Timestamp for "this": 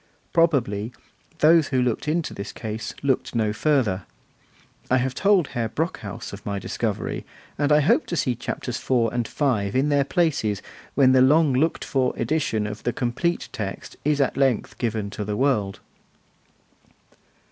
2.33-2.51